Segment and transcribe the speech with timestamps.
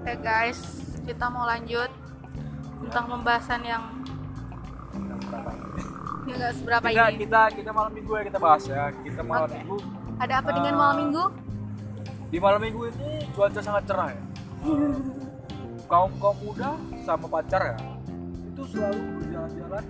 [0.00, 0.60] Oke guys,
[1.04, 1.90] kita mau lanjut
[2.80, 3.82] tentang pembahasan yang
[6.24, 7.18] ya nggak seberapa kita, ini.
[7.20, 9.56] kita kita malam minggu ya kita bahas ya kita malam Oke.
[9.58, 9.76] minggu
[10.16, 10.78] Ada apa dengan Ah.
[10.78, 11.24] malam minggu?
[12.30, 14.22] di malam minggu ini cuaca sangat cerah ya
[15.90, 16.72] kaum kaum muda
[17.02, 17.76] sama pacar ya
[18.46, 19.84] itu selalu berjalan-jalan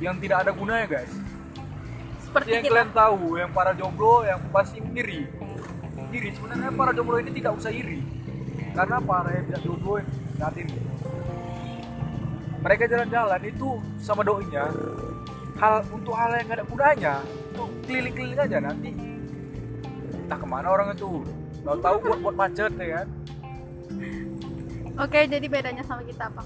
[0.00, 1.12] yang tidak ada gunanya guys.
[2.24, 2.72] Seperti yang kita.
[2.72, 5.28] kalian tahu yang para jomblo yang pasti iri.
[6.10, 8.00] Iri sebenarnya para jomblo ini tidak usah iri.
[8.74, 10.00] Karena para yang tidak jomblo
[10.40, 10.90] saat ini
[12.60, 13.68] mereka jalan-jalan itu
[14.00, 14.68] sama doinya.
[15.56, 17.14] Hal untuk hal yang gak ada gunanya
[17.52, 18.90] untuk keliling-keliling aja nanti.
[20.24, 21.24] Entah ke mana orang itu.
[21.60, 23.06] Tahu-tahu buat buat macet ya kan?
[25.00, 26.44] Oke, jadi bedanya sama kita apa?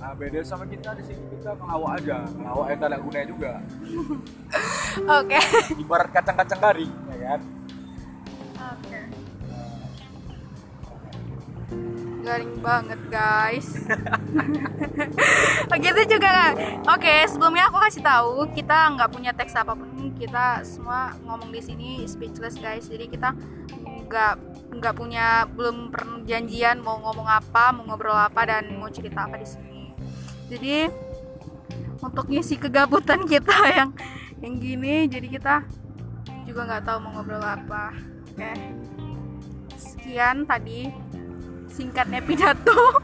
[0.00, 3.52] Nah beda sama kita di sini kita ngelawak aja ngelawak yang gak ada gunanya juga
[5.20, 5.38] Oke.
[5.76, 7.40] ibarat kacang-kacang garing ya kan
[8.60, 9.00] Oke.
[12.20, 13.68] Garing banget guys.
[15.72, 16.52] Begitu juga kan.
[16.92, 19.88] Oke, sebelumnya aku kasih tahu kita nggak punya teks apa pun.
[20.20, 22.84] Kita semua ngomong di sini speechless guys.
[22.92, 23.32] Jadi kita
[24.04, 24.34] nggak
[24.76, 29.48] nggak punya belum perjanjian mau ngomong apa, mau ngobrol apa dan mau cerita apa di
[29.48, 29.69] sini.
[30.50, 30.90] Jadi
[32.02, 33.90] untuk ngisi kegabutan kita yang
[34.42, 35.54] yang gini, jadi kita
[36.42, 37.94] juga nggak tahu mau ngobrol apa.
[38.34, 38.52] Oke.
[39.78, 40.90] Sekian tadi
[41.70, 42.98] singkatnya pidato.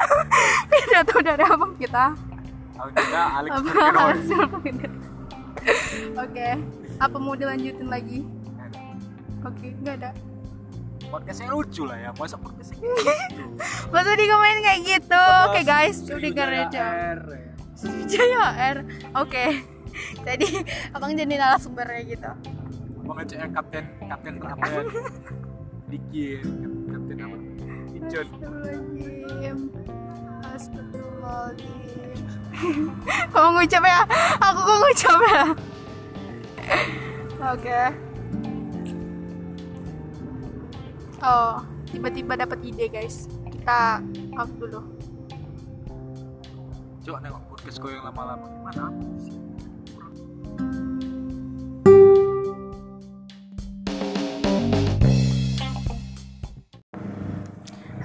[0.72, 2.16] pidato dari abang kita.
[4.00, 4.24] Alex.
[6.16, 6.48] Oke,
[7.02, 8.24] apa mau dilanjutin lagi?
[9.44, 10.10] Oke, nggak ada.
[11.08, 12.78] Podcastnya lucu lah ya masa podcastnya
[13.94, 15.24] Masa di komen kayak gitu?
[15.48, 16.84] Oke guys, udah aja.
[17.16, 17.52] R ya.
[18.10, 18.44] Jaya
[18.76, 18.78] R.
[19.16, 19.62] Oke.
[20.26, 20.60] Jadi
[20.92, 22.30] abang jadi narasumbernya gitu.
[23.06, 24.82] mau ngecek yang kapten kapten apa ya
[25.86, 26.42] Diki
[26.90, 27.36] kapten apa
[27.94, 29.58] Ijon Astagfirullahaladzim
[30.42, 32.18] Astagfirullahaladzim
[33.32, 34.02] Kamu ngucap ya?
[34.42, 35.44] Aku kok ngucap ya?
[37.54, 38.05] Oke
[41.24, 43.30] Oh, tiba-tiba dapat ide guys.
[43.48, 44.04] Kita
[44.36, 44.80] off dulu.
[47.06, 48.46] Coba nengok podcast gue yang lama-lama.
[48.50, 48.82] Gimana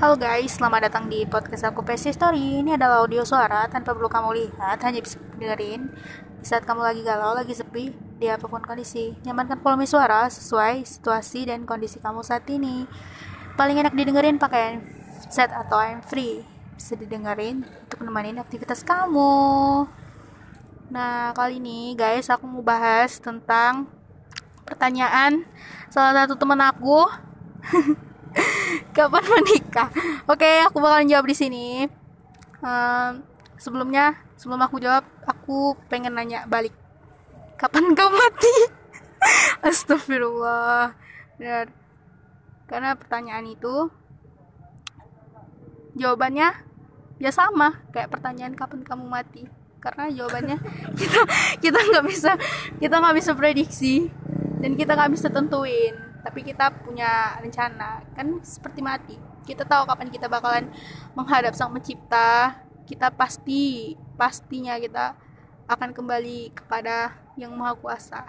[0.02, 2.66] Halo guys, selamat datang di podcast aku PC Story.
[2.66, 5.94] Ini adalah audio suara tanpa perlu kamu lihat Hanya bisa dengerin.
[6.42, 10.90] Di saat kamu lagi galau, lagi sepi Di apa pun kondisi Nyamankan volume suara sesuai
[10.90, 12.90] situasi dan kondisi kamu saat ini.
[13.54, 14.82] Paling enak didengerin pakai
[15.30, 16.42] set atau I'm free.
[16.74, 19.86] Bisa didengerin untuk nemenin aktivitas kamu.
[20.90, 23.86] Nah kali ini guys aku mau bahas tentang
[24.66, 25.46] Pertanyaan
[25.94, 27.06] salah satu temen aku
[28.96, 29.90] kapan menikah?
[30.28, 31.68] Oke, aku bakalan jawab di sini.
[32.62, 33.26] Ehm,
[33.58, 36.74] sebelumnya, sebelum aku jawab, aku pengen nanya balik.
[37.58, 38.56] Kapan kau mati?
[39.68, 40.94] Astagfirullah.
[41.38, 41.70] Benar.
[42.66, 43.92] Karena pertanyaan itu
[45.92, 46.56] jawabannya
[47.20, 49.44] ya sama kayak pertanyaan kapan kamu mati.
[49.82, 50.58] Karena jawabannya
[51.00, 51.22] kita
[51.62, 52.32] kita nggak bisa
[52.78, 54.10] kita nggak bisa prediksi
[54.62, 59.16] dan kita nggak bisa tentuin tapi kita punya rencana kan seperti mati.
[59.46, 60.70] Kita tahu kapan kita bakalan
[61.18, 62.62] menghadap sang pencipta.
[62.86, 65.18] Kita pasti pastinya kita
[65.66, 68.22] akan kembali kepada yang maha kuasa.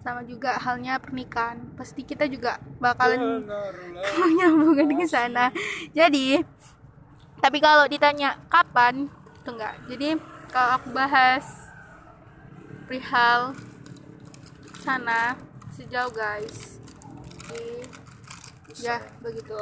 [0.00, 1.60] Sama juga halnya pernikahan.
[1.76, 3.44] Pasti kita juga bakalan
[4.48, 5.52] hubungan ke sana.
[5.92, 6.40] Jadi
[7.38, 9.06] tapi kalau ditanya kapan
[9.44, 9.74] itu enggak.
[9.86, 10.08] Jadi
[10.48, 11.44] kalau aku bahas
[12.88, 13.52] perihal
[14.80, 15.36] sana
[15.76, 16.77] sejauh guys.
[18.82, 19.58] Ya begitu